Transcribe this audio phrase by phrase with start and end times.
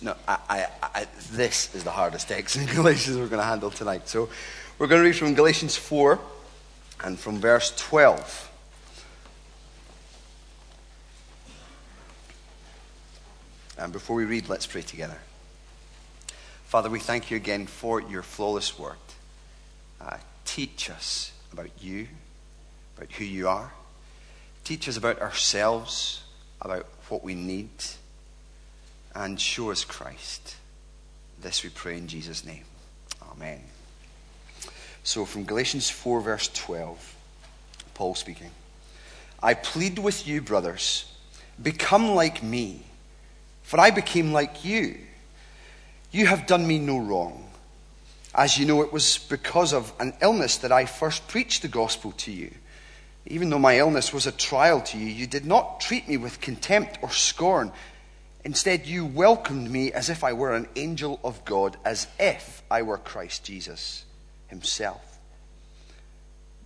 [0.00, 3.70] No, I, I, I, this is the hardest text in Galatians we're going to handle
[3.70, 4.08] tonight.
[4.08, 4.28] So
[4.78, 6.18] we're going to read from Galatians 4
[7.04, 8.50] and from verse 12.
[13.78, 15.18] And before we read, let's pray together.
[16.66, 18.96] Father, we thank you again for your flawless word.
[20.00, 22.06] Uh, teach us about you,
[22.96, 23.72] about who you are.
[24.64, 26.22] Teach us about ourselves,
[26.60, 27.70] about what we need,
[29.14, 30.56] and show us Christ.
[31.40, 32.64] This we pray in Jesus' name.
[33.30, 33.60] Amen.
[35.04, 37.16] So, from Galatians 4, verse 12,
[37.94, 38.50] Paul speaking
[39.42, 41.12] I plead with you, brothers,
[41.60, 42.84] become like me,
[43.62, 44.98] for I became like you.
[46.12, 47.48] You have done me no wrong.
[48.34, 52.12] As you know, it was because of an illness that I first preached the gospel
[52.12, 52.52] to you.
[53.26, 56.40] Even though my illness was a trial to you, you did not treat me with
[56.40, 57.72] contempt or scorn.
[58.44, 62.82] Instead, you welcomed me as if I were an angel of God, as if I
[62.82, 64.04] were Christ Jesus
[64.48, 65.18] himself.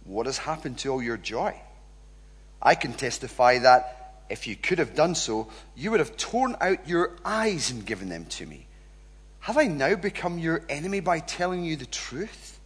[0.05, 1.61] What has happened to all your joy?
[2.63, 6.89] I can testify that if you could have done so, you would have torn out
[6.89, 8.67] your eyes and given them to me.
[9.41, 12.59] Have I now become your enemy by telling you the truth?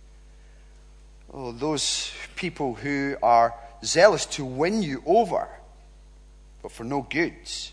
[1.32, 5.48] Oh, those people who are zealous to win you over,
[6.62, 7.72] but for no goods.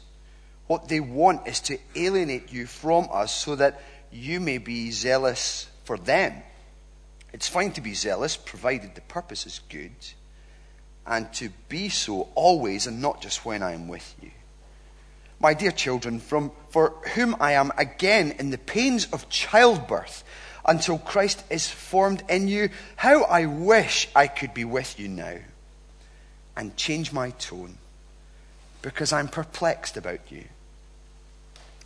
[0.68, 5.68] What they want is to alienate you from us so that you may be zealous
[5.86, 6.44] for them.
[7.34, 9.92] It's fine to be zealous, provided the purpose is good,
[11.06, 14.32] and to be so always and not just when I am with you.
[15.40, 20.24] My dear children, from, for whom I am again in the pains of childbirth
[20.66, 25.38] until Christ is formed in you, how I wish I could be with you now
[26.56, 27.78] and change my tone
[28.82, 30.46] because I'm perplexed about you.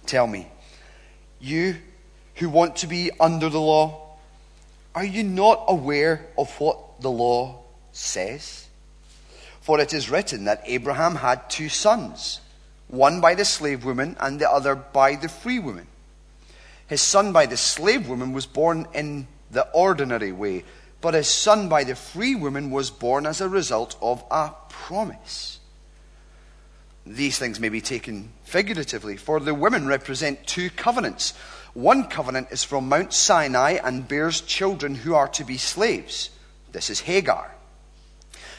[0.05, 0.47] Tell me,
[1.39, 1.77] you
[2.35, 4.17] who want to be under the law,
[4.93, 7.59] are you not aware of what the law
[7.91, 8.67] says?
[9.61, 12.41] For it is written that Abraham had two sons
[12.91, 15.87] one by the slave woman and the other by the free woman.
[16.87, 20.65] His son by the slave woman was born in the ordinary way,
[20.99, 25.60] but his son by the free woman was born as a result of a promise.
[27.05, 31.33] These things may be taken figuratively, for the women represent two covenants.
[31.73, 36.29] One covenant is from Mount Sinai and bears children who are to be slaves.
[36.71, 37.55] This is Hagar.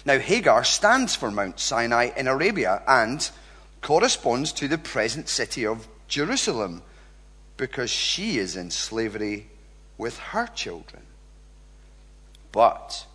[0.05, 3.31] Now, Hagar stands for Mount Sinai in Arabia and
[3.81, 6.83] corresponds to the present city of Jerusalem
[7.57, 9.47] because she is in slavery
[9.99, 11.03] with her children.
[12.51, 13.07] But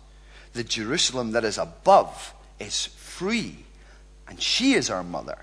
[0.54, 3.64] the Jerusalem that is above is free,
[4.28, 5.38] and she is our mother.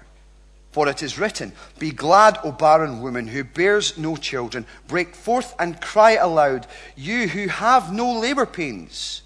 [0.71, 4.65] For it is written, Be glad, O barren woman who bears no children.
[4.87, 9.21] Break forth and cry aloud, you who have no labor pains,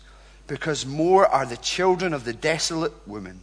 [0.45, 3.41] because more are the children of the desolate woman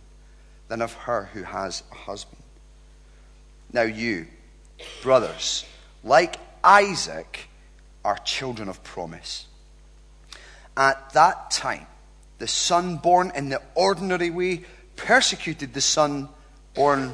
[0.69, 2.43] than of her who has a husband.
[3.73, 4.29] Now, you,
[5.03, 5.65] brothers,
[6.05, 7.49] like Isaac,
[8.05, 9.47] are children of promise.
[10.77, 11.87] At that time,
[12.39, 14.65] the son born in the ordinary way
[14.97, 16.29] persecuted the son
[16.75, 17.13] born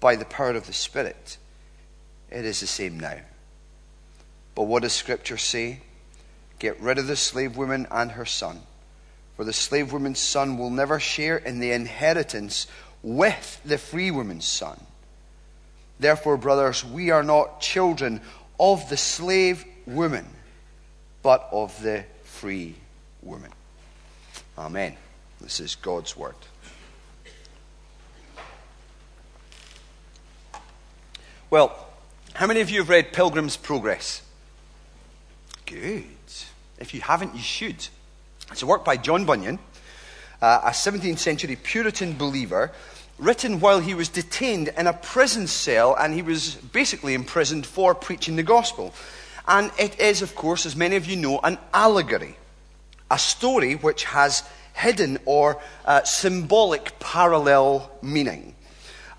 [0.00, 1.38] by the power of the Spirit.
[2.30, 3.18] It is the same now.
[4.54, 5.80] But what does Scripture say?
[6.58, 8.60] Get rid of the slave woman and her son,
[9.36, 12.66] for the slave woman's son will never share in the inheritance
[13.02, 14.78] with the free woman's son.
[15.98, 18.20] Therefore, brothers, we are not children
[18.58, 20.26] of the slave woman,
[21.22, 22.74] but of the free
[23.22, 23.50] woman.
[24.58, 24.96] Amen.
[25.40, 26.34] This is God's word.
[31.50, 31.76] Well,
[32.34, 34.22] how many of you have read Pilgrim's Progress?
[35.66, 36.04] Good.
[36.78, 37.88] If you haven't, you should.
[38.52, 39.58] It's a work by John Bunyan,
[40.40, 42.70] uh, a 17th century Puritan believer
[43.18, 47.96] written while he was detained in a prison cell and he was basically imprisoned for
[47.96, 48.94] preaching the gospel.
[49.48, 52.36] And it is, of course, as many of you know, an allegory,
[53.10, 58.54] a story which has hidden or uh, symbolic parallel meaning.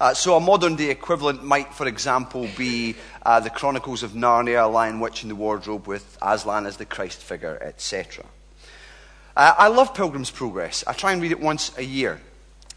[0.02, 4.68] Uh, so, a modern day equivalent might, for example, be uh, the Chronicles of Narnia,
[4.74, 8.26] Lion, Witch, and the Wardrobe, with Aslan as the Christ figure, etc.
[9.38, 10.84] Uh, I love Pilgrim's Progress.
[10.88, 12.20] I try and read it once a year.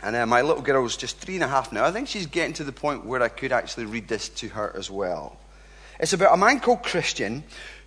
[0.03, 1.87] And uh, my little girl's just three and a half now.
[1.87, 4.71] I think she's getting to the point where I could actually read this to her
[4.77, 5.39] as well.
[5.99, 7.43] It's about a man called Christian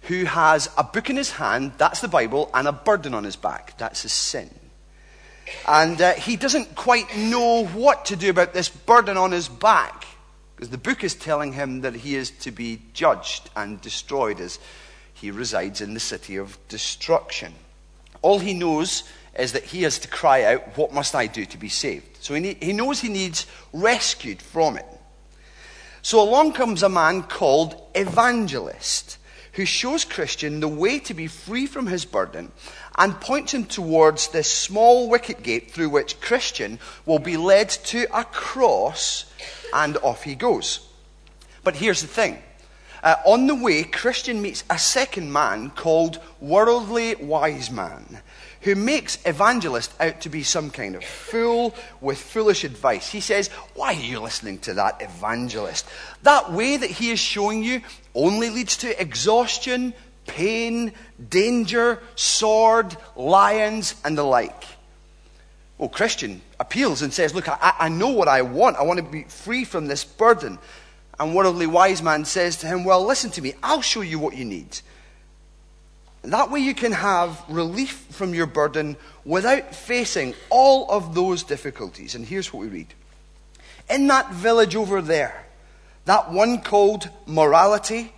[0.08, 3.36] who has a book in his hand, that's the Bible, and a burden on his
[3.36, 4.50] back, that's his sin.
[5.68, 10.06] And uh, he doesn't quite know what to do about this burden on his back.
[10.56, 14.60] Because the book is telling him that he is to be judged and destroyed as
[15.14, 17.54] he resides in the city of destruction.
[18.22, 19.04] All he knows
[19.38, 22.18] is that he has to cry out, What must I do to be saved?
[22.22, 24.86] So he, he knows he needs rescued from it.
[26.02, 29.18] So along comes a man called Evangelist
[29.54, 32.52] who shows Christian the way to be free from his burden
[32.98, 38.08] and points him towards this small wicket gate through which Christian will be led to
[38.14, 39.32] a cross
[39.74, 40.88] and off he goes.
[41.64, 42.42] But here's the thing.
[43.04, 48.22] Uh, on the way, Christian meets a second man called Worldly Wise Man,
[48.62, 53.12] who makes Evangelist out to be some kind of fool with foolish advice.
[53.12, 55.86] He says, Why are you listening to that evangelist?
[56.24, 57.82] That way that he is showing you
[58.16, 59.94] only leads to exhaustion,
[60.28, 60.92] pain,
[61.30, 64.66] danger, sword, lions, and the like.
[65.78, 68.78] Well, Christian appeals and says, Look, I, I know what I want.
[68.78, 70.60] I want to be free from this burden.
[71.20, 73.54] And worldly wise man says to him, Well, listen to me.
[73.62, 74.80] I'll show you what you need.
[76.24, 82.16] That way you can have relief from your burden without facing all of those difficulties.
[82.16, 82.94] And here's what we read
[83.90, 85.46] In that village over there,
[86.06, 88.14] that one called morality,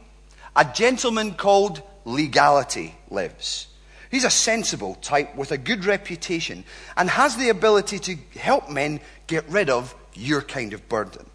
[0.56, 3.68] a gentleman called legality lives.
[4.12, 6.64] He's a sensible type with a good reputation
[6.98, 11.26] and has the ability to help men get rid of your kind of burden.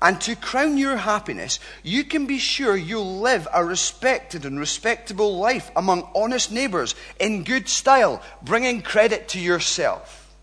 [0.00, 5.36] And to crown your happiness, you can be sure you'll live a respected and respectable
[5.38, 10.34] life among honest neighbors in good style, bringing credit to yourself.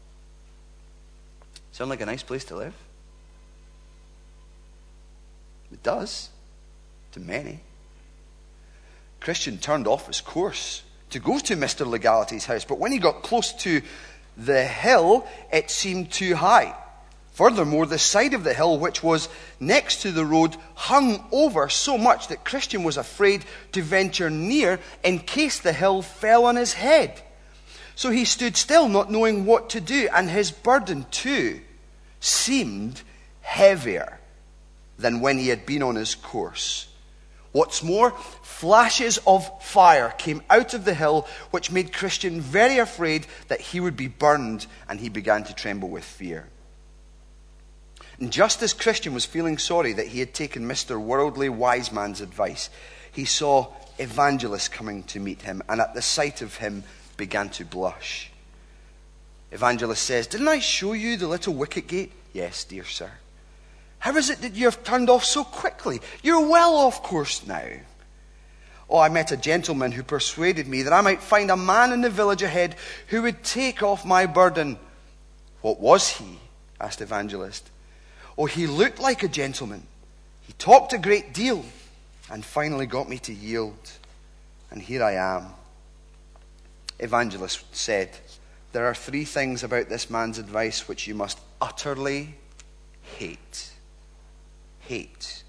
[1.74, 2.74] Sound like a nice place to live?
[5.74, 6.30] It does,
[7.12, 7.60] to many.
[9.19, 11.86] Christian turned off his course to go to Mr.
[11.86, 13.81] Legality's house, but when he got close to
[14.38, 16.75] the hill, it seemed too high.
[17.39, 19.30] Furthermore, the side of the hill, which was
[19.62, 24.77] next to the road, hung over so much that Christian was afraid to venture near
[25.06, 27.21] in case the hill fell on his head.
[27.95, 31.62] So he stood still, not knowing what to do, and his burden, too,
[32.19, 33.01] seemed
[33.39, 34.19] heavier
[34.98, 36.89] than when he had been on his course.
[37.51, 38.12] What's more,
[38.44, 43.80] flashes of fire came out of the hill, which made Christian very afraid that he
[43.80, 46.48] would be burned, and he began to tremble with fear.
[48.19, 51.00] And just as Christian was feeling sorry that he had taken Mr.
[51.00, 52.69] Worldly Wise Man's advice,
[53.12, 53.68] he saw
[53.98, 56.84] Evangelist coming to meet him, and at the sight of him
[57.18, 58.31] began to blush.
[59.52, 62.12] Evangelist says, Didn't I show you the little wicket gate?
[62.34, 63.12] Yes, dear sir.
[64.00, 66.01] How is it that you have turned off so quickly?
[66.24, 67.68] You're well off course now.
[68.90, 72.01] Oh, I met a gentleman who persuaded me that I might find a man in
[72.01, 72.75] the village ahead
[73.07, 74.80] who would take off my burden.
[75.62, 76.40] What was he?
[76.80, 77.69] asked Evangelist.
[78.38, 79.84] Oh, he looked like a gentleman.
[80.42, 81.66] He talked a great deal
[82.31, 83.92] and finally got me to yield.
[84.72, 85.48] And here I am.
[87.00, 88.10] Evangelist said,
[88.72, 92.36] There are three things about this man's advice which you must utterly
[93.18, 93.69] hate
[94.90, 95.44] hate.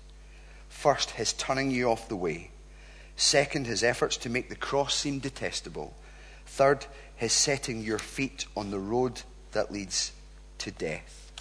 [0.69, 2.51] First, his turning you off the way.
[3.17, 5.95] Second, his efforts to make the cross seem detestable.
[6.45, 6.85] Third,
[7.17, 9.23] his setting your feet on the road
[9.53, 10.13] that leads
[10.59, 11.33] to death.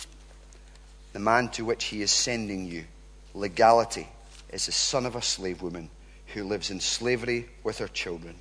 [1.11, 2.85] The man to which he is sending you,
[3.33, 4.07] legality,
[4.49, 5.89] is the son of a slave woman
[6.27, 8.35] who lives in slavery with her children.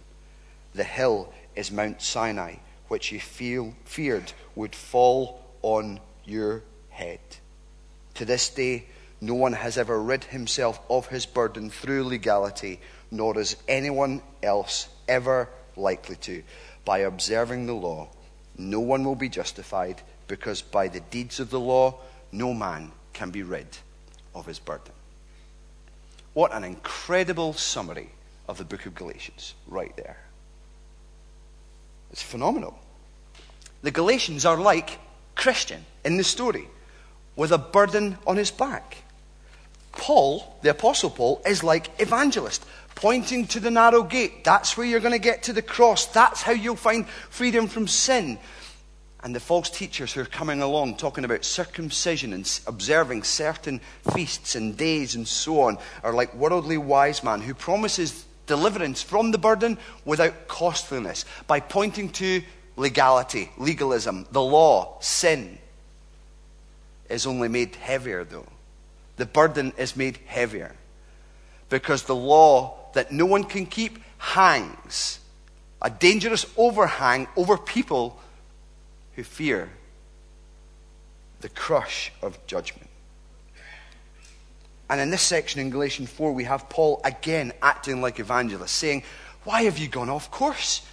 [0.72, 7.18] The hill is Mount Sinai, which you feel, feared would fall on your head.
[8.14, 8.86] To this day,
[9.20, 14.88] no one has ever rid himself of his burden through legality, nor is anyone else
[15.08, 16.42] ever likely to.
[16.84, 18.08] By observing the law,
[18.56, 21.96] no one will be justified, because by the deeds of the law,
[22.30, 23.66] no man can be rid
[24.34, 24.92] of his burden.
[26.34, 28.10] What an incredible summary
[28.46, 30.18] of the book of Galatians, right there.
[32.12, 32.78] It's phenomenal.
[33.82, 34.98] The Galatians are like
[35.34, 36.68] Christian in the story,
[37.36, 38.98] with a burden on his back.
[39.98, 42.64] Paul, the Apostle Paul, is like evangelist,
[42.94, 44.44] pointing to the narrow gate.
[44.44, 46.06] That's where you're going to get to the cross.
[46.06, 48.38] That's how you'll find freedom from sin.
[49.22, 53.80] And the false teachers who are coming along talking about circumcision and observing certain
[54.14, 59.32] feasts and days and so on are like worldly wise man who promises deliverance from
[59.32, 62.42] the burden without costliness by pointing to
[62.76, 65.58] legality, legalism, the law, sin
[67.10, 68.46] is only made heavier though
[69.18, 70.74] the burden is made heavier.
[71.68, 75.18] Because the law that no one can keep hangs,
[75.82, 78.18] a dangerous overhang over people
[79.14, 79.68] who fear
[81.40, 82.88] the crush of judgment.
[84.90, 89.02] And in this section in Galatians 4, we have Paul again acting like evangelist, saying,
[89.44, 90.86] Why have you gone off course?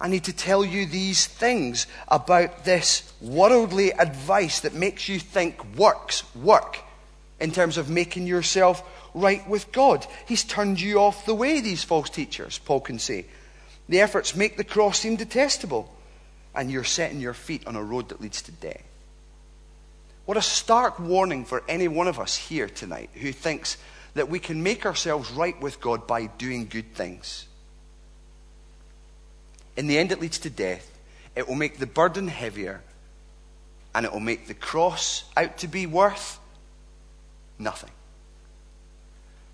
[0.00, 5.76] I need to tell you these things about this worldly advice that makes you think
[5.76, 6.83] works work
[7.44, 8.82] in terms of making yourself
[9.12, 10.06] right with God.
[10.26, 13.26] He's turned you off the way, these false teachers, Paul can say.
[13.86, 15.94] The efforts make the cross seem detestable,
[16.54, 18.82] and you're setting your feet on a road that leads to death.
[20.24, 23.76] What a stark warning for any one of us here tonight who thinks
[24.14, 27.46] that we can make ourselves right with God by doing good things.
[29.76, 30.90] In the end, it leads to death.
[31.36, 32.80] It will make the burden heavier,
[33.94, 36.40] and it will make the cross out to be worth
[37.58, 37.90] nothing.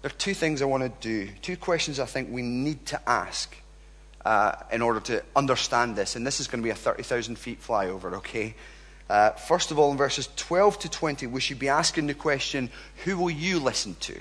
[0.02, 3.08] There are two things I want to do, two questions I think we need to
[3.08, 3.54] ask
[4.24, 6.16] uh, in order to understand this.
[6.16, 8.54] And this is going to be a 30,000 feet flyover, okay?
[9.08, 12.70] Uh, first of all, in verses 12 to 20, we should be asking the question,
[13.04, 14.18] Who will you listen to?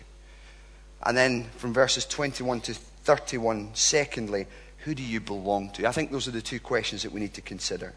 [1.04, 4.48] And then from verses 21 to 31, secondly,
[4.80, 5.88] Who do you belong to?
[5.88, 7.94] I think those are the two questions that we need to consider.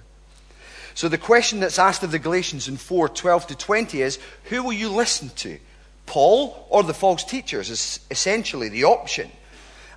[0.95, 4.63] So the question that's asked of the Galatians in 4 12 to 20 is, Who
[4.63, 5.59] will you listen to?
[6.07, 9.31] Paul or the false teachers is essentially the option.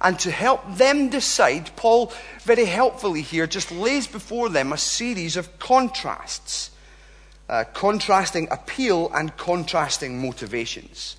[0.02, 5.38] And to help them decide, Paul very helpfully here just lays before them a series
[5.38, 6.72] of contrasts
[7.50, 11.18] uh, contrasting appeal and contrasting motivations.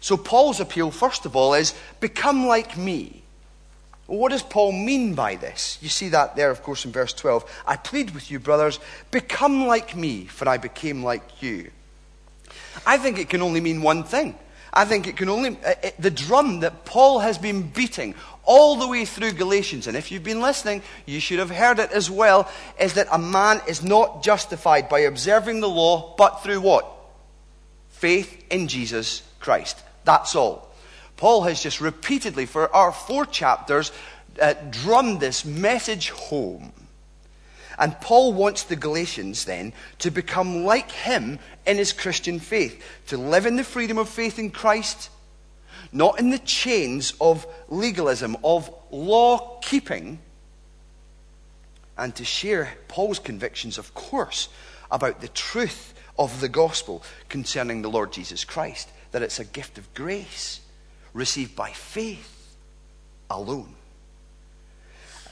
[0.00, 3.22] So, Paul's appeal, first of all, is become like me.
[4.06, 5.78] Well, what does Paul mean by this?
[5.80, 7.62] You see that there, of course, in verse 12.
[7.66, 8.78] I plead with you, brothers,
[9.10, 11.70] become like me, for I became like you.
[12.86, 14.36] I think it can only mean one thing.
[14.72, 18.76] I think it can only, uh, it, the drum that Paul has been beating all
[18.76, 22.10] the way through Galatians, and if you've been listening, you should have heard it as
[22.10, 26.86] well, is that a man is not justified by observing the law, but through what?
[27.90, 29.80] Faith in Jesus Christ.
[30.04, 30.68] That's all.
[31.16, 33.92] Paul has just repeatedly, for our four chapters,
[34.42, 36.72] uh, drummed this message home.
[37.78, 43.16] And Paul wants the Galatians then to become like him in his Christian faith, to
[43.16, 45.10] live in the freedom of faith in Christ,
[45.92, 50.18] not in the chains of legalism, of law keeping,
[51.96, 54.48] and to share Paul's convictions, of course,
[54.90, 59.78] about the truth of the gospel concerning the Lord Jesus Christ, that it's a gift
[59.78, 60.60] of grace
[61.12, 62.56] received by faith
[63.30, 63.74] alone.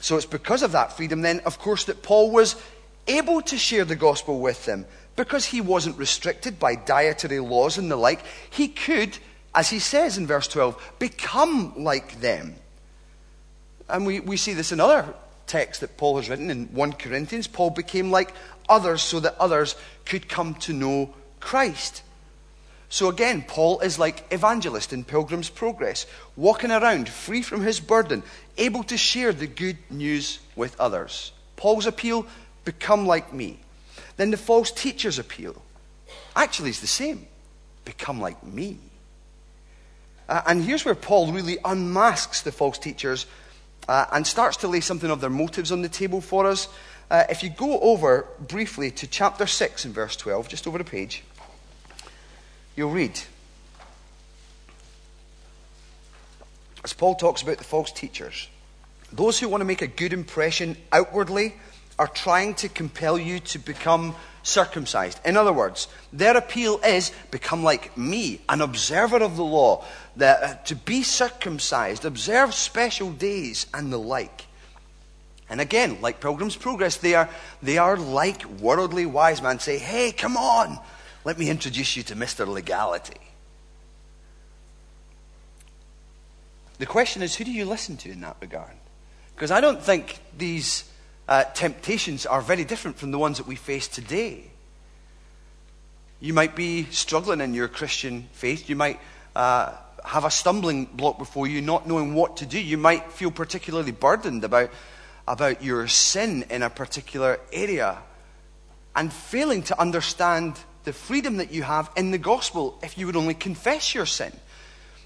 [0.03, 2.57] So it's because of that freedom, then, of course, that Paul was
[3.07, 7.89] able to share the gospel with them because he wasn't restricted by dietary laws and
[7.89, 8.19] the like.
[8.49, 9.17] He could,
[9.55, 12.55] as he says in verse 12, become like them.
[13.87, 15.13] And we, we see this in other
[15.47, 17.47] texts that Paul has written in 1 Corinthians.
[17.47, 18.33] Paul became like
[18.67, 22.03] others so that others could come to know Christ.
[22.93, 28.21] So again, Paul is like evangelist in Pilgrim's Progress, walking around free from his burden,
[28.55, 31.31] able to share the good news with others.
[31.55, 32.27] Paul's appeal,
[32.65, 33.57] become like me.
[34.17, 35.59] Then the false teacher's appeal,
[36.35, 37.25] actually is the same,
[37.83, 38.77] become like me.
[40.29, 43.25] Uh, and here's where Paul really unmasks the false teachers
[43.87, 46.67] uh, and starts to lay something of their motives on the table for us.
[47.09, 50.83] Uh, if you go over briefly to chapter 6 and verse 12, just over the
[50.83, 51.23] page
[52.75, 53.19] you'll read.
[56.83, 58.49] As Paul talks about the false teachers,
[59.11, 61.55] those who want to make a good impression outwardly
[61.97, 65.19] are trying to compel you to become circumcised.
[65.23, 69.85] In other words, their appeal is become like me, an observer of the law,
[70.17, 74.45] that, uh, to be circumcised, observe special days, and the like.
[75.49, 77.29] And again, like Pilgrim's Progress, they are,
[77.61, 79.59] they are like worldly wise men.
[79.59, 80.79] Say, hey, come on,
[81.25, 82.47] let me introduce you to Mr.
[82.47, 83.19] Legality.
[86.79, 88.73] The question is, who do you listen to in that regard?
[89.35, 90.83] Because I don't think these
[91.27, 94.43] uh, temptations are very different from the ones that we face today.
[96.19, 98.69] You might be struggling in your Christian faith.
[98.69, 98.99] You might
[99.35, 99.73] uh,
[100.05, 102.59] have a stumbling block before you, not knowing what to do.
[102.59, 104.71] You might feel particularly burdened about,
[105.27, 107.97] about your sin in a particular area
[108.95, 113.15] and failing to understand the freedom that you have in the gospel if you would
[113.15, 114.31] only confess your sin.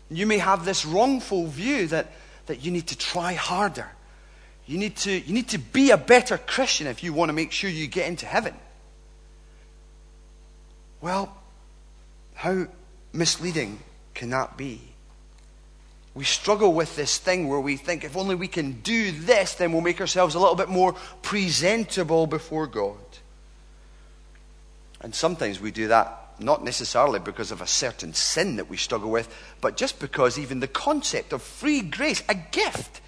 [0.09, 2.11] You may have this wrongful view that,
[2.45, 3.89] that you need to try harder.
[4.65, 7.51] You need, to, you need to be a better Christian if you want to make
[7.51, 8.53] sure you get into heaven.
[10.99, 11.35] Well,
[12.33, 12.67] how
[13.13, 13.79] misleading
[14.13, 14.81] can that be?
[16.13, 19.71] We struggle with this thing where we think if only we can do this, then
[19.71, 22.97] we'll make ourselves a little bit more presentable before God.
[25.01, 29.09] And sometimes we do that not necessarily because of a certain sin that we struggle
[29.09, 33.01] with, but just because even the concept of free grace, a gift,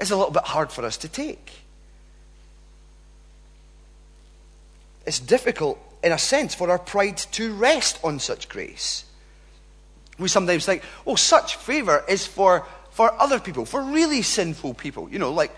[0.00, 1.52] is a little bit hard for us to take.
[5.06, 9.04] It's difficult, in a sense, for our pride to rest on such grace.
[10.18, 15.08] We sometimes think, oh, such favor is for, for other people, for really sinful people,
[15.10, 15.54] you know, like,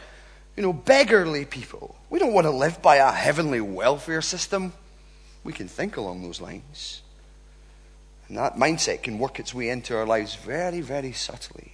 [0.58, 1.94] you know, beggarly people.
[2.10, 4.72] We don't want to live by a heavenly welfare system.
[5.44, 7.00] We can think along those lines.
[8.26, 11.70] And that mindset can work its way into our lives very, very subtly.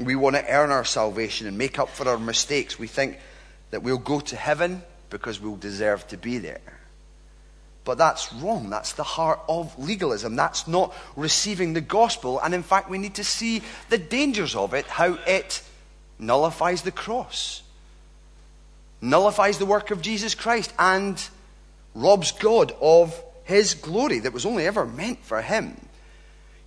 [0.00, 2.76] We want to earn our salvation and make up for our mistakes.
[2.76, 3.20] We think
[3.70, 6.80] that we'll go to heaven because we'll deserve to be there.
[7.84, 8.68] But that's wrong.
[8.68, 10.34] That's the heart of legalism.
[10.34, 12.40] That's not receiving the gospel.
[12.40, 15.62] And in fact, we need to see the dangers of it, how it
[16.18, 17.62] nullifies the cross,
[19.00, 21.22] nullifies the work of Jesus Christ, and
[21.94, 25.76] robs God of his glory that was only ever meant for him.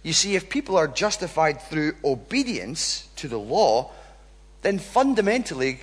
[0.04, 3.92] You see, if people are justified through obedience to the law,
[4.62, 5.80] then fundamentally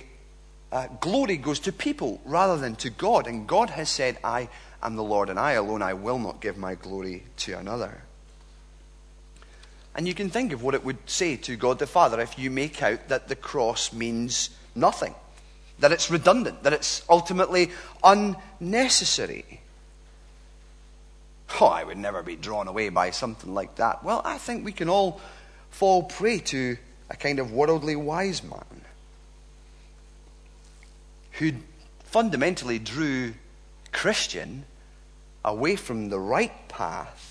[0.71, 3.27] uh, glory goes to people rather than to God.
[3.27, 4.49] And God has said, I
[4.83, 8.03] am the Lord, and I alone, I will not give my glory to another.
[9.99, 12.49] And you can think of what it would say to God the Father if you
[12.49, 15.13] make out that the cross means nothing,
[15.79, 19.59] that it's redundant, that it's ultimately unnecessary.
[21.59, 24.01] Oh, I would never be drawn away by something like that.
[24.01, 25.19] Well, I think we can all
[25.69, 26.77] fall prey to
[27.09, 28.81] a kind of worldly wise man
[31.33, 31.51] who
[32.05, 33.33] fundamentally drew
[33.91, 34.63] Christian
[35.43, 37.28] away from the right path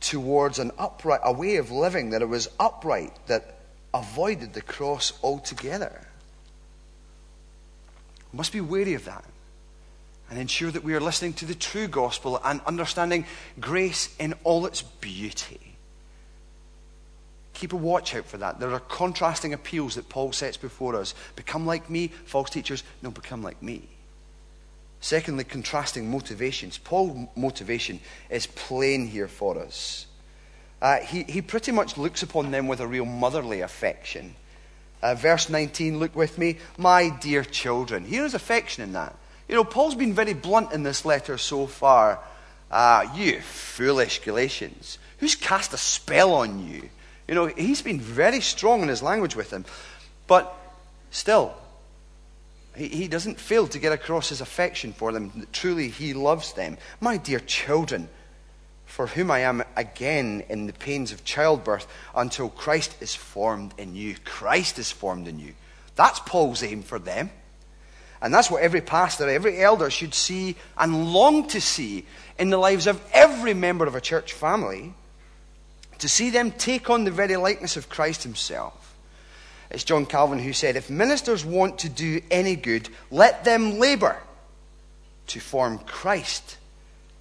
[0.00, 3.58] towards an upright, a way of living that it was upright, that
[3.92, 6.06] avoided the cross altogether.
[8.32, 9.24] We must be wary of that
[10.30, 13.26] and ensure that we are listening to the true gospel and understanding
[13.58, 15.58] grace in all its beauty.
[17.52, 18.60] Keep a watch out for that.
[18.60, 21.14] There are contrasting appeals that Paul sets before us.
[21.36, 22.84] Become like me, false teachers.
[23.02, 23.88] No, become like me.
[25.00, 26.76] Secondly, contrasting motivations.
[26.76, 30.06] Paul's motivation is plain here for us.
[30.82, 34.34] Uh, he, he pretty much looks upon them with a real motherly affection.
[35.02, 36.58] Uh, verse 19, look with me.
[36.76, 38.04] My dear children.
[38.04, 39.16] Here is affection in that.
[39.48, 42.20] You know, Paul's been very blunt in this letter so far.
[42.70, 44.98] Uh, you foolish Galatians.
[45.18, 46.88] Who's cast a spell on you?
[47.26, 49.64] You know, he's been very strong in his language with them.
[50.26, 50.54] But
[51.10, 51.54] still,
[52.76, 55.46] he, doesn't fail to get across his affection for them.
[55.52, 56.78] Truly, he loves them.
[57.00, 58.08] My dear children,
[58.86, 63.94] for whom I am again in the pains of childbirth until Christ is formed in
[63.94, 64.16] you.
[64.24, 65.54] Christ is formed in you.
[65.96, 67.30] That's Paul's aim for them.
[68.22, 72.04] And that's what every pastor, every elder should see and long to see
[72.38, 74.92] in the lives of every member of a church family.
[75.98, 78.89] To see them take on the very likeness of Christ himself.
[79.70, 84.16] It's John Calvin who said, If ministers want to do any good, let them labor
[85.28, 86.56] to form Christ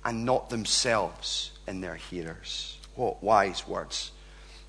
[0.03, 2.77] and not themselves in their hearers.
[2.95, 4.11] What wise words.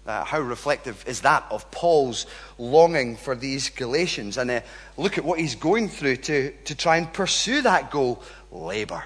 [0.07, 2.27] Uh, how reflective is that of Paul's
[2.59, 4.39] longing for these Galatians?
[4.39, 4.61] And uh,
[4.97, 9.05] look at what he's going through to, to try and pursue that goal labor.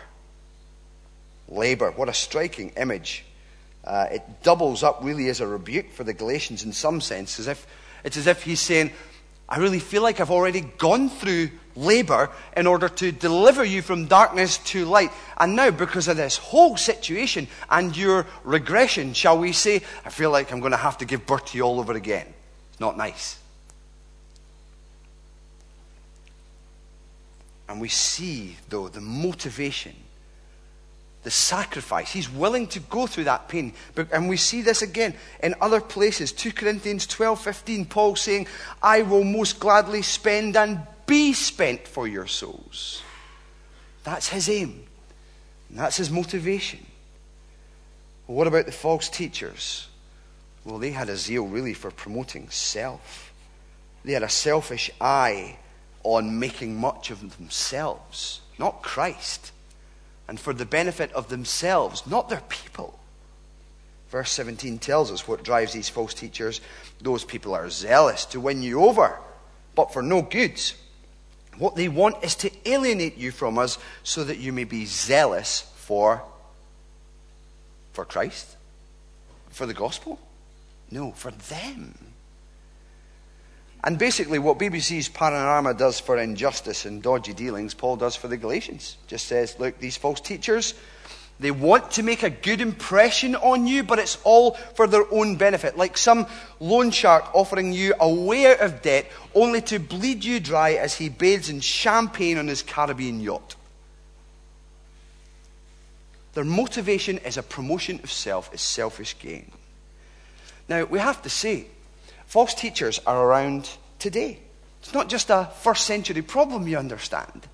[1.48, 1.90] Labor.
[1.92, 3.24] What a striking image.
[3.84, 7.48] Uh, it doubles up really as a rebuke for the Galatians in some sense, as
[7.48, 7.66] if,
[8.04, 8.92] it's as if he's saying,
[9.48, 14.06] I really feel like I've already gone through labor in order to deliver you from
[14.06, 15.10] darkness to light.
[15.36, 20.30] And now, because of this whole situation and your regression, shall we say, I feel
[20.30, 22.26] like I'm going to have to give birth to you all over again.
[22.70, 23.38] It's not nice.
[27.68, 29.94] And we see, though, the motivation
[31.24, 32.12] the sacrifice.
[32.12, 33.72] He's willing to go through that pain.
[34.12, 36.30] And we see this again in other places.
[36.32, 38.46] 2 Corinthians 12 15, Paul saying,
[38.82, 43.02] I will most gladly spend and be spent for your souls.
[44.04, 44.84] That's his aim.
[45.70, 46.87] That's his motivation.
[48.26, 49.88] Well, what about the false teachers?
[50.64, 53.32] Well, they had a zeal really for promoting self.
[54.04, 55.56] They had a selfish eye
[56.02, 59.52] on making much of themselves, not Christ
[60.28, 62.98] and for the benefit of themselves, not their people.
[64.10, 66.60] Verse 17 tells us what drives these false teachers.
[67.00, 69.18] Those people are zealous to win you over,
[69.74, 70.74] but for no goods.
[71.58, 75.70] What they want is to alienate you from us so that you may be zealous
[75.76, 76.22] for,
[77.92, 78.56] for Christ?
[79.50, 80.18] For the gospel?
[80.90, 82.13] No, for them.
[83.84, 88.38] And basically, what BBC's Panorama does for injustice and dodgy dealings, Paul does for the
[88.38, 88.96] Galatians.
[89.08, 90.72] Just says, look, these false teachers,
[91.38, 95.36] they want to make a good impression on you, but it's all for their own
[95.36, 95.76] benefit.
[95.76, 96.26] Like some
[96.60, 100.94] loan shark offering you a way out of debt, only to bleed you dry as
[100.94, 103.54] he bathes in champagne on his Caribbean yacht.
[106.32, 109.50] Their motivation is a promotion of self, is selfish gain.
[110.70, 111.66] Now, we have to say,
[112.34, 113.70] false teachers are around
[114.00, 114.40] today.
[114.80, 117.46] It's not just a first century problem, you understand.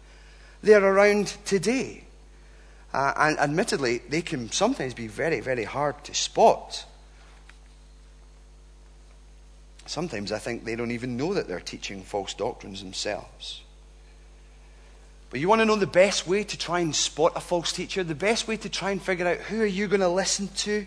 [0.63, 2.05] They're around today.
[2.95, 6.87] Uh, and admittedly, they can sometimes be very, very hard to spot.
[9.85, 13.61] Sometimes I think they don't even know that they're teaching false doctrines themselves.
[15.29, 18.03] But you want to know the best way to try and spot a false teacher?
[18.03, 20.87] The best way to try and figure out who are you going to listen to?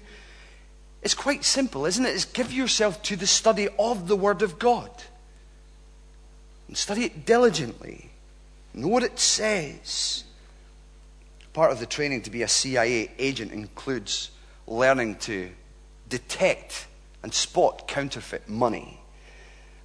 [1.04, 2.10] It's quite simple, isn't it?
[2.10, 4.89] It's give yourself to the study of the Word of God.
[6.70, 8.10] And study it diligently.
[8.74, 10.24] Know what it says.
[11.52, 14.32] Part of the training to be a CIA agent includes
[14.66, 15.52] learning to
[16.08, 16.88] detect
[17.22, 19.00] and spot counterfeit money.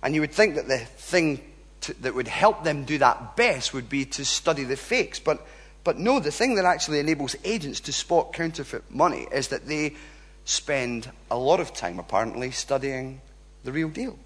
[0.02, 1.40] And you would think that the thing
[1.82, 5.18] to, that would help them do that best would be to study the fakes.
[5.18, 5.44] But,
[5.82, 9.94] but no, the thing that actually enables agents to spot counterfeit money is that they
[10.48, 13.20] spend a lot of time, apparently, studying
[13.64, 14.18] the real deal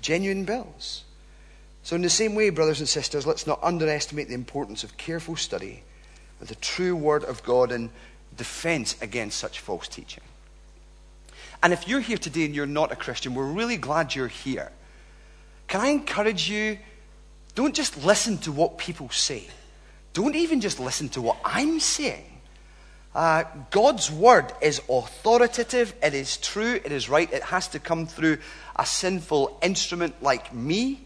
[0.00, 1.04] genuine bills.
[1.82, 5.36] So, in the same way, brothers and sisters, let's not underestimate the importance of careful
[5.36, 5.82] study
[6.40, 7.90] of the true Word of God in
[8.36, 10.22] defense against such false teaching.
[11.62, 14.70] And if you're here today and you're not a Christian, we're really glad you're here.
[15.66, 16.78] Can I encourage you?
[17.54, 19.46] Don't just listen to what people say.
[20.14, 22.37] Don't even just listen to what I'm saying.
[23.14, 27.32] Uh, God's word is authoritative, it is true, it is right.
[27.32, 28.38] It has to come through
[28.76, 31.00] a sinful instrument like me.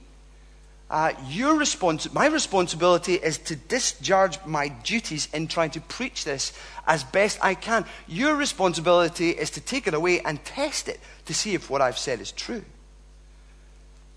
[0.91, 6.53] Uh, your respons- my responsibility is to discharge my duties in trying to preach this
[6.87, 7.87] as best I can.
[8.07, 11.97] Your responsibility is to take it away and test it to see if what I've
[11.97, 12.65] said is true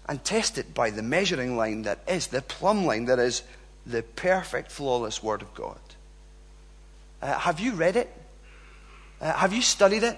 [0.08, 3.44] and test it by the measuring line that is, the plumb line that is
[3.86, 5.80] the perfect, flawless Word of God.
[7.26, 8.08] Uh, have you read it?
[9.20, 10.16] Uh, have you studied it?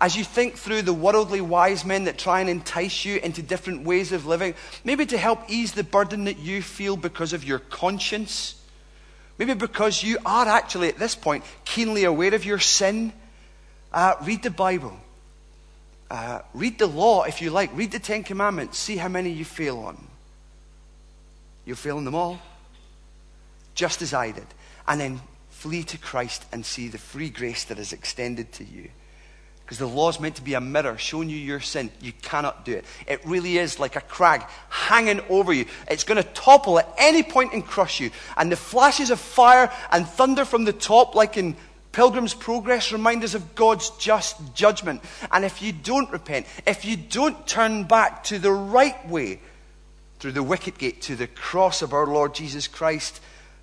[0.00, 3.84] As you think through the worldly wise men that try and entice you into different
[3.84, 7.60] ways of living, maybe to help ease the burden that you feel because of your
[7.60, 8.60] conscience,
[9.38, 13.12] maybe because you are actually at this point keenly aware of your sin,
[13.92, 14.98] uh, read the Bible.
[16.10, 17.70] Uh, read the law if you like.
[17.76, 18.76] Read the Ten Commandments.
[18.76, 20.04] See how many you fail on.
[21.64, 22.40] You're failing them all,
[23.76, 24.46] just as I did.
[24.88, 25.20] And then
[25.64, 28.90] flee to Christ and see the free grace that is extended to you.
[29.64, 31.90] Because the law is meant to be a mirror showing you your sin.
[32.02, 32.84] You cannot do it.
[33.06, 35.64] It really is like a crag hanging over you.
[35.88, 38.10] It's going to topple at any point and crush you.
[38.36, 41.56] And the flashes of fire and thunder from the top, like in
[41.92, 45.00] Pilgrim's Progress remind us of God's just judgment.
[45.32, 49.40] And if you don't repent, if you don't turn back to the right way,
[50.18, 53.18] through the wicket gate to the cross of our Lord Jesus Christ,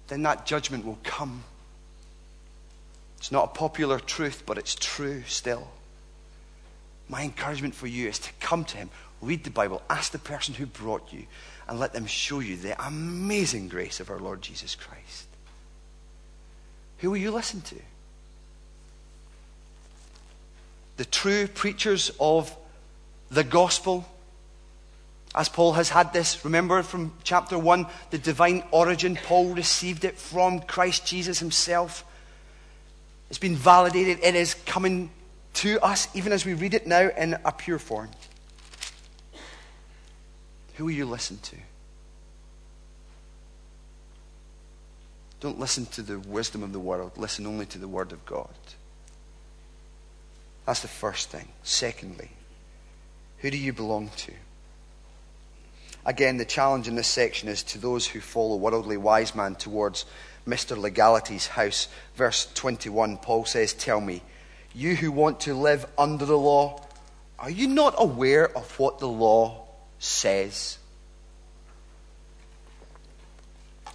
[0.07, 1.43] then that judgment will come.
[3.21, 5.69] It's not a popular truth, but it's true still.
[7.07, 8.89] My encouragement for you is to come to Him,
[9.21, 11.27] read the Bible, ask the person who brought you,
[11.69, 15.27] and let them show you the amazing grace of our Lord Jesus Christ.
[16.97, 17.77] Who will you listen to?
[21.01, 22.55] the true preachers of
[23.31, 24.05] the gospel.
[25.33, 30.19] As Paul has had this, remember from chapter 1, the divine origin, Paul received it
[30.19, 32.05] from Christ Jesus himself.
[33.31, 35.09] It's been validated, it is coming
[35.53, 38.09] to us, even as we read it now in a pure form.
[40.75, 41.55] Who will you listen to?
[45.39, 48.49] Don't listen to the wisdom of the world, listen only to the Word of God.
[50.65, 51.47] That's the first thing.
[51.63, 52.31] Secondly,
[53.37, 54.33] who do you belong to?
[56.05, 60.03] Again, the challenge in this section is to those who follow worldly wise man towards
[60.47, 60.77] Mr.
[60.77, 61.87] Legality's house.
[62.15, 64.21] Verse 21, Paul says, Tell me,
[64.73, 66.81] you who want to live under the law,
[67.39, 69.67] are you not aware of what the law
[69.99, 70.77] says?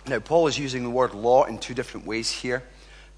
[0.09, 2.63] Now, Paul is using the word law in two different ways here.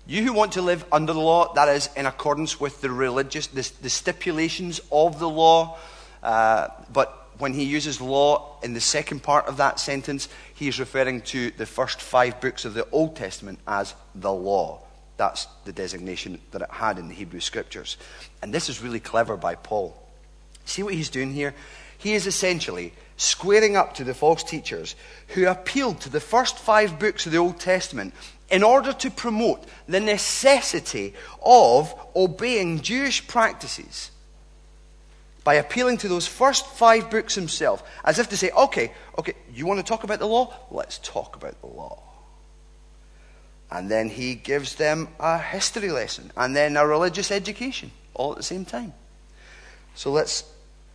[0.07, 3.47] You who want to live under the law, that is in accordance with the religious,
[3.49, 5.77] the, the stipulations of the law.
[6.23, 10.81] Uh, but when he uses law in the second part of that sentence, he is
[10.81, 14.81] referring to the first five books of the Old Testament as the law.
[15.17, 17.97] That's the designation that it had in the Hebrew Scriptures.
[18.43, 19.97] And this is really clever by Paul.
[20.65, 21.55] See what he's doing here?
[21.97, 24.95] He is essentially squaring up to the false teachers
[25.29, 28.15] who appealed to the first five books of the Old Testament
[28.49, 34.11] in order to promote the necessity of obeying Jewish practices
[35.49, 39.65] by appealing to those first five books himself, as if to say, okay, okay, you
[39.65, 40.55] want to talk about the law?
[40.71, 42.03] Let's talk about the law.
[43.71, 48.37] And then he gives them a history lesson and then a religious education all at
[48.37, 48.93] the same time.
[49.95, 50.45] So let's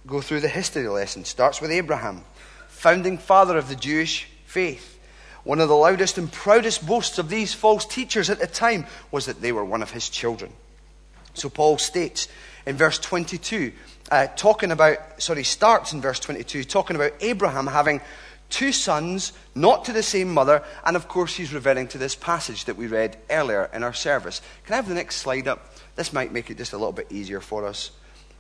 [0.06, 1.26] go through the history lesson.
[1.26, 2.22] Starts with Abraham,
[2.68, 5.00] founding father of the Jewish faith.
[5.44, 9.26] One of the loudest and proudest boasts of these false teachers at the time was
[9.26, 10.54] that they were one of his children.
[11.34, 12.28] So Paul states
[12.68, 13.74] in verse 22,
[14.12, 18.02] uh, talking about, sorry, starts in verse 22, talking about Abraham having
[18.50, 22.66] two sons, not to the same mother, and of course he's referring to this passage
[22.66, 24.42] that we read earlier in our service.
[24.66, 25.74] Can I have the next slide up?
[25.96, 27.92] This might make it just a little bit easier for us.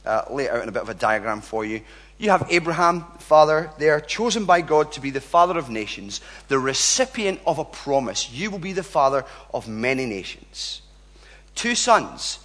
[0.06, 1.82] Uh, lay it out in a bit of a diagram for you.
[2.17, 6.60] You have Abraham, father, there, chosen by God to be the father of nations, the
[6.60, 8.32] recipient of a promise.
[8.32, 10.82] You will be the father of many nations.
[11.56, 12.39] Two sons,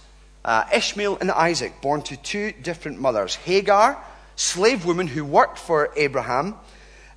[0.45, 3.35] uh, Ishmael and Isaac, born to two different mothers.
[3.35, 4.01] Hagar,
[4.35, 6.55] slave woman who worked for Abraham.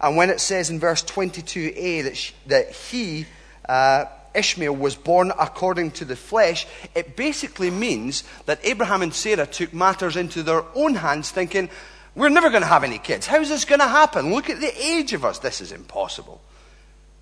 [0.01, 3.27] And when it says in verse 22a that, she, that he,
[3.69, 9.47] uh, Ishmael, was born according to the flesh, it basically means that Abraham and Sarah
[9.47, 11.71] took matters into their own hands, thinking,
[12.15, 13.27] we're never going to have any kids.
[13.27, 14.35] How's this going to happen?
[14.35, 15.39] Look at the age of us.
[15.39, 16.43] This is impossible.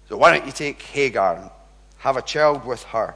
[0.09, 1.51] So why don't you take Hagar and
[1.99, 3.15] have a child with her?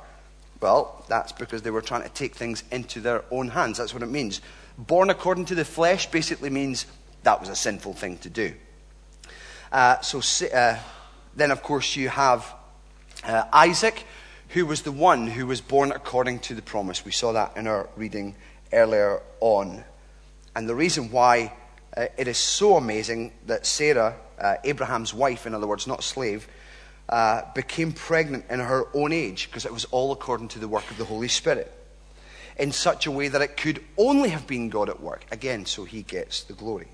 [0.65, 3.77] Well, that's because they were trying to take things into their own hands.
[3.77, 4.41] That's what it means.
[4.79, 6.87] Born according to the flesh basically means
[7.23, 8.55] that was a sinful thing to do.
[9.71, 10.79] Uh, so uh,
[11.37, 12.51] then, of course, you have
[13.25, 14.05] uh, Isaac,
[14.49, 17.05] who was the one who was born according to the promise.
[17.05, 18.35] We saw that in our reading
[18.73, 19.85] earlier on.
[20.57, 21.53] And the reason why
[21.95, 26.03] uh, it is so amazing that Sarah, uh, Abraham's wife, in other words, not a
[26.03, 26.49] slave,
[27.09, 30.91] uh, became pregnant in her own age, because it was all according to the work
[30.91, 31.73] of the Holy Spirit,
[32.59, 35.25] in such a way that it could only have been God at work.
[35.31, 36.89] Again, so he gets the glory.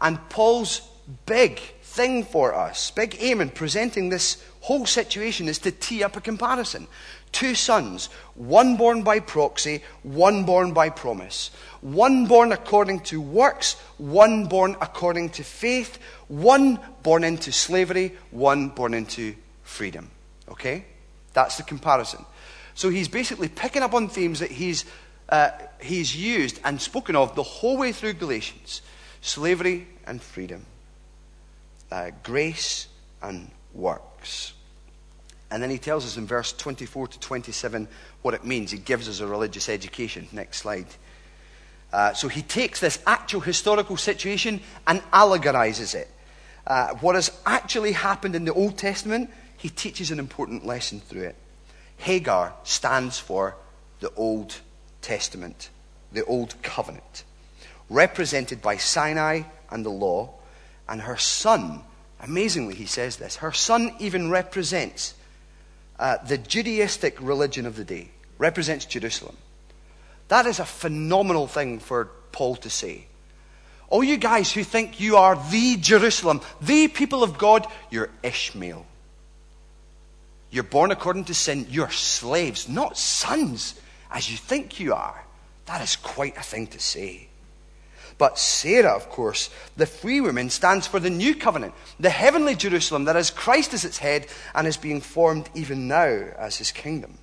[0.00, 0.82] And Paul's
[1.26, 6.16] big thing for us, big aim in presenting this whole situation is to tee up
[6.16, 6.86] a comparison.
[7.32, 11.50] Two sons, one born by proxy, one born by promise.
[11.80, 18.68] One born according to works, one born according to faith, one born into slavery, one
[18.68, 20.10] born into freedom.
[20.48, 20.84] Okay?
[21.32, 22.24] That's the comparison.
[22.74, 24.84] So he's basically picking up on themes that he's,
[25.28, 28.82] uh, he's used and spoken of the whole way through Galatians
[29.22, 30.66] slavery and freedom,
[31.90, 32.88] uh, grace
[33.22, 34.52] and works.
[35.52, 37.86] And then he tells us in verse 24 to 27
[38.22, 38.70] what it means.
[38.70, 40.26] He gives us a religious education.
[40.32, 40.86] Next slide.
[41.92, 46.08] Uh, so he takes this actual historical situation and allegorizes it.
[46.66, 51.24] Uh, what has actually happened in the Old Testament, he teaches an important lesson through
[51.24, 51.36] it.
[51.98, 53.54] Hagar stands for
[54.00, 54.58] the Old
[55.02, 55.68] Testament,
[56.12, 57.24] the Old Covenant,
[57.90, 60.32] represented by Sinai and the law.
[60.88, 61.82] And her son,
[62.22, 65.12] amazingly, he says this, her son even represents
[66.02, 69.36] uh, the Judaistic religion of the day, represents Jerusalem.
[70.26, 73.06] That is a phenomenal thing for Paul to say.
[73.88, 78.84] All you guys who think you are the Jerusalem, the people of God, you're Ishmael.
[80.50, 81.68] You're born according to sin.
[81.70, 85.24] You're slaves, not sons, as you think you are.
[85.66, 87.28] That is quite a thing to say.
[88.22, 93.06] But Sarah, of course, the free woman, stands for the new covenant, the heavenly Jerusalem
[93.06, 97.18] that has Christ as its head and is being formed even now as his kingdom.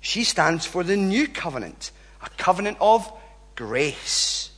[0.00, 1.90] She stands for the new covenant,
[2.22, 3.10] a covenant of
[3.54, 4.50] grace.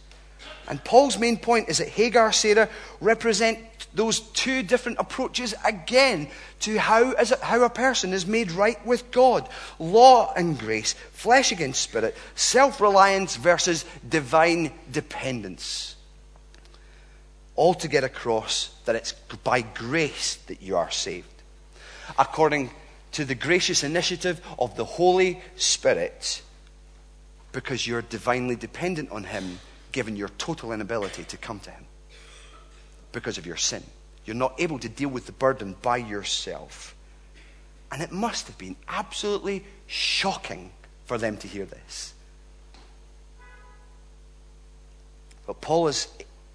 [0.66, 2.68] And Paul's main point is that Hagar, Sarah
[3.00, 3.60] represent
[3.94, 6.28] those two different approaches again
[6.60, 9.48] to how, is it, how a person is made right with God
[9.78, 15.96] law and grace, flesh against spirit, self reliance versus divine dependence.
[17.56, 21.26] All to get across that it's by grace that you are saved.
[22.18, 22.70] According
[23.12, 26.42] to the gracious initiative of the Holy Spirit,
[27.52, 29.58] because you're divinely dependent on Him,
[29.90, 31.86] given your total inability to come to Him
[33.12, 33.82] because of your sin.
[34.24, 36.94] You're not able to deal with the burden by yourself.
[37.90, 40.70] And it must have been absolutely shocking
[41.06, 42.14] for them to hear this.
[45.46, 46.06] But Paul is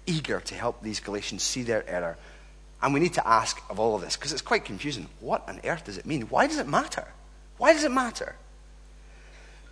[0.06, 2.16] eager to help these Galatians see their error.
[2.80, 5.08] And we need to ask of all of this, because it's quite confusing.
[5.20, 6.22] What on earth does it mean?
[6.22, 7.08] Why does it matter?
[7.58, 8.36] Why does it matter?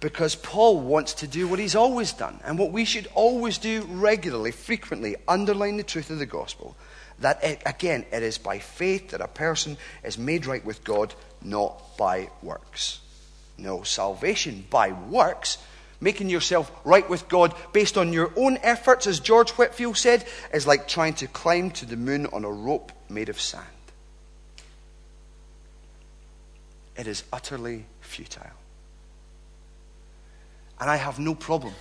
[0.05, 3.87] Because Paul wants to do what he's always done and what we should always do
[3.89, 6.77] regularly, frequently underline the truth of the gospel.
[7.21, 11.15] That, it, again, it is by faith that a person is made right with God,
[11.41, 13.01] not by works.
[13.57, 15.57] No, salvation by works,
[16.03, 20.67] making yourself right with God based on your own efforts, as George Whitefield said, is
[20.67, 23.65] like trying to climb to the moon on a rope made of sand.
[26.95, 28.64] It is utterly futile.
[30.85, 31.73] And I have no problem,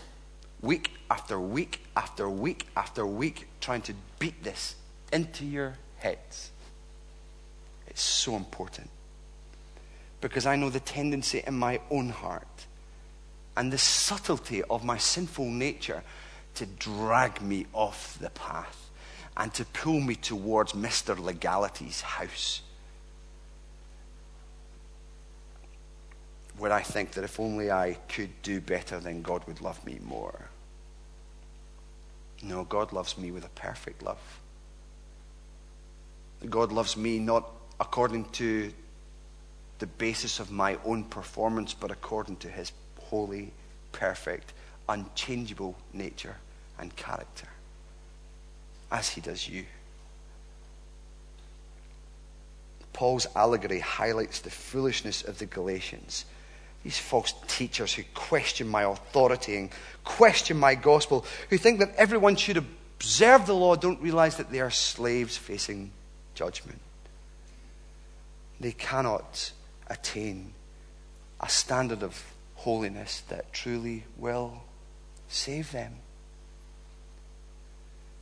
[0.61, 4.75] week after week after week after week, trying to beat this
[5.11, 6.51] into your heads.
[7.85, 8.89] It's so important.
[10.21, 12.65] Because I know the tendency in my own heart
[13.57, 16.01] and the subtlety of my sinful nature
[16.55, 18.89] to drag me off the path
[19.35, 21.19] and to pull me towards Mr.
[21.19, 22.61] Legality's house.
[26.57, 29.99] Where I think that if only I could do better, then God would love me
[30.03, 30.49] more.
[32.43, 34.19] No, God loves me with a perfect love.
[36.49, 38.71] God loves me not according to
[39.79, 43.51] the basis of my own performance, but according to his holy,
[43.91, 44.53] perfect,
[44.89, 46.35] unchangeable nature
[46.79, 47.47] and character,
[48.91, 49.65] as he does you.
[52.91, 56.25] Paul's allegory highlights the foolishness of the Galatians.
[56.83, 59.69] These false teachers who question my authority and
[60.03, 64.59] question my gospel, who think that everyone should observe the law, don't realize that they
[64.59, 65.91] are slaves facing
[66.35, 66.79] judgment.
[68.59, 69.51] They cannot
[69.87, 70.53] attain
[71.39, 72.21] a standard of
[72.55, 74.63] holiness that truly will
[75.27, 75.95] save them.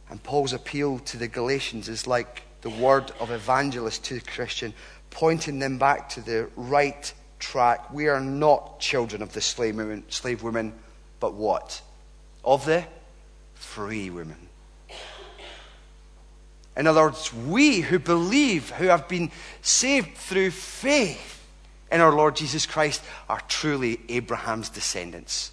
[0.10, 4.74] And Paul's appeal to the Galatians is like the word of evangelist to the Christian,
[5.10, 7.92] pointing them back to the right track.
[7.92, 10.74] We are not children of the slave women, slave women
[11.20, 11.82] but what?
[12.44, 12.86] Of the
[13.54, 14.50] free women.
[16.76, 21.46] In other words, we who believe, who have been saved through faith
[21.92, 25.52] in our Lord Jesus Christ, are truly Abraham's descendants.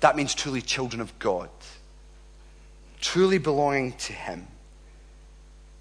[0.00, 1.50] That means truly children of God,
[3.00, 4.46] truly belonging to Him.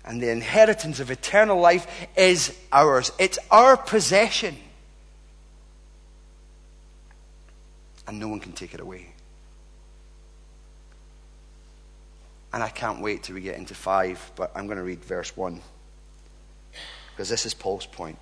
[0.03, 4.57] And the inheritance of eternal life is ours, it's our possession.
[8.09, 9.05] And no one can take it away.
[12.51, 15.37] And I can't wait till we get into 5, but I'm going to read verse
[15.37, 15.61] 1.
[17.11, 18.17] Because this is Paul's point.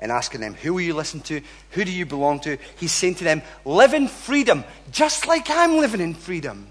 [0.00, 1.40] And asking them, Who will you listen to?
[1.70, 2.58] Who do you belong to?
[2.76, 6.66] He's saying to them, Live in freedom, just like I'm living in freedom.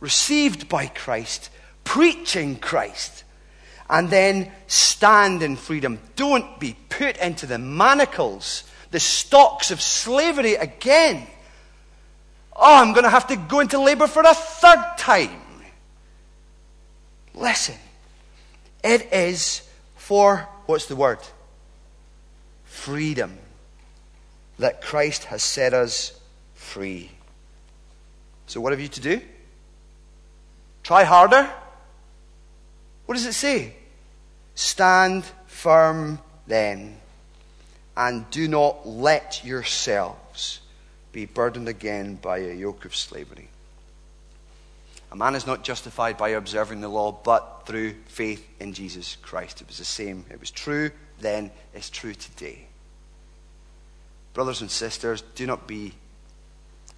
[0.00, 1.48] Received by Christ,
[1.84, 3.24] preaching Christ,
[3.88, 5.98] and then stand in freedom.
[6.14, 8.64] Don't be put into the manacles,
[8.94, 11.26] the stocks of slavery again.
[12.54, 15.42] Oh, I'm going to have to go into labor for a third time.
[17.34, 17.74] Listen,
[18.84, 21.18] it is for, what's the word?
[22.66, 23.36] Freedom.
[24.60, 26.16] That Christ has set us
[26.54, 27.10] free.
[28.46, 29.20] So, what have you to do?
[30.84, 31.50] Try harder?
[33.06, 33.74] What does it say?
[34.54, 37.00] Stand firm then,
[37.96, 40.60] and do not let yourselves
[41.12, 43.48] be burdened again by a yoke of slavery.
[45.12, 49.60] A man is not justified by observing the law, but through faith in Jesus Christ.
[49.60, 50.24] It was the same.
[50.30, 52.66] It was true then, it's true today.
[54.32, 55.94] Brothers and sisters, do not be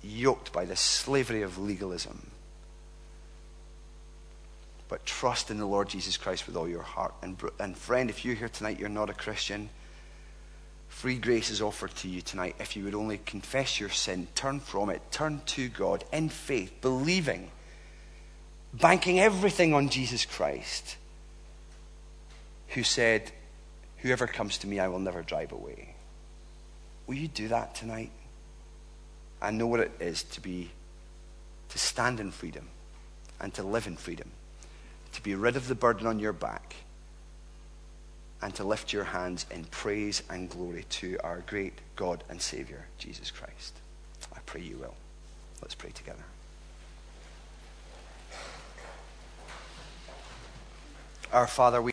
[0.03, 2.31] yoked by the slavery of legalism,
[4.89, 7.13] but trust in the Lord Jesus Christ with all your heart.
[7.23, 9.69] And, and friend, if you're here tonight, you're not a Christian
[10.97, 14.61] Free grace is offered to you tonight if you would only confess your sin, turn
[14.61, 17.51] from it, turn to God in faith, believing,
[18.73, 20.97] banking everything on Jesus Christ,
[22.69, 23.31] who said,
[23.99, 25.97] Whoever comes to me, I will never drive away.
[27.07, 28.11] Will you do that tonight?
[29.43, 30.71] I know what it is to be,
[31.69, 32.69] to stand in freedom
[33.39, 34.31] and to live in freedom,
[35.13, 36.75] to be rid of the burden on your back
[38.47, 42.87] and to lift your hands in praise and glory to our great God and Savior,
[42.97, 43.75] Jesus Christ.
[44.33, 44.95] I pray you will.
[45.61, 46.23] Let's pray together.
[51.33, 51.85] Our Father, we